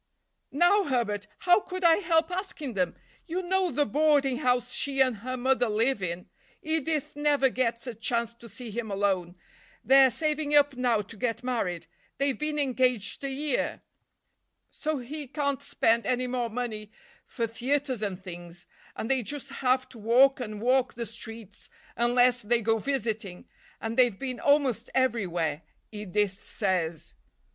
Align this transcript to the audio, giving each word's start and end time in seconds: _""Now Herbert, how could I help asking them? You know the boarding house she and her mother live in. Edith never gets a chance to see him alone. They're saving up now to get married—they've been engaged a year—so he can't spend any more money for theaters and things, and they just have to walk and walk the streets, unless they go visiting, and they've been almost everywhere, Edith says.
_""Now 0.57 0.85
Herbert, 0.85 1.27
how 1.41 1.59
could 1.59 1.83
I 1.83 1.97
help 1.97 2.31
asking 2.31 2.73
them? 2.73 2.95
You 3.27 3.43
know 3.43 3.69
the 3.69 3.85
boarding 3.85 4.37
house 4.37 4.73
she 4.73 4.99
and 4.99 5.17
her 5.17 5.37
mother 5.37 5.69
live 5.69 6.01
in. 6.01 6.27
Edith 6.63 7.15
never 7.15 7.49
gets 7.49 7.85
a 7.85 7.93
chance 7.93 8.33
to 8.33 8.49
see 8.49 8.71
him 8.71 8.89
alone. 8.89 9.35
They're 9.83 10.09
saving 10.09 10.55
up 10.55 10.75
now 10.75 11.03
to 11.03 11.15
get 11.15 11.43
married—they've 11.43 12.39
been 12.39 12.57
engaged 12.57 13.23
a 13.23 13.29
year—so 13.29 14.97
he 14.97 15.27
can't 15.27 15.61
spend 15.61 16.07
any 16.07 16.25
more 16.25 16.49
money 16.49 16.91
for 17.23 17.45
theaters 17.45 18.01
and 18.01 18.19
things, 18.23 18.65
and 18.95 19.07
they 19.07 19.21
just 19.21 19.49
have 19.49 19.87
to 19.89 19.99
walk 19.99 20.39
and 20.39 20.59
walk 20.59 20.95
the 20.95 21.05
streets, 21.05 21.69
unless 21.95 22.41
they 22.41 22.63
go 22.63 22.79
visiting, 22.79 23.47
and 23.79 23.97
they've 23.97 24.17
been 24.17 24.39
almost 24.39 24.89
everywhere, 24.95 25.61
Edith 25.91 26.41
says. 26.41 27.13